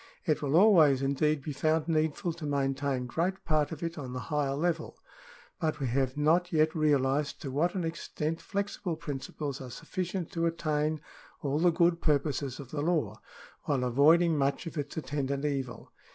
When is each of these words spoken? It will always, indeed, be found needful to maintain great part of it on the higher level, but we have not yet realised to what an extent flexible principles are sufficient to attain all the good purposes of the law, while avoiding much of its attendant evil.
It 0.25 0.41
will 0.41 0.55
always, 0.55 1.03
indeed, 1.03 1.43
be 1.43 1.53
found 1.53 1.87
needful 1.87 2.33
to 2.33 2.45
maintain 2.47 3.05
great 3.05 3.45
part 3.45 3.71
of 3.71 3.83
it 3.83 3.99
on 3.99 4.13
the 4.13 4.19
higher 4.33 4.55
level, 4.55 4.97
but 5.59 5.79
we 5.79 5.85
have 5.89 6.17
not 6.17 6.51
yet 6.51 6.73
realised 6.73 7.39
to 7.43 7.51
what 7.51 7.75
an 7.75 7.83
extent 7.83 8.41
flexible 8.41 8.95
principles 8.95 9.61
are 9.61 9.69
sufficient 9.69 10.31
to 10.31 10.47
attain 10.47 11.01
all 11.43 11.59
the 11.59 11.69
good 11.69 12.01
purposes 12.01 12.59
of 12.59 12.71
the 12.71 12.81
law, 12.81 13.21
while 13.65 13.83
avoiding 13.83 14.35
much 14.35 14.65
of 14.65 14.75
its 14.75 14.97
attendant 14.97 15.45
evil. 15.45 15.91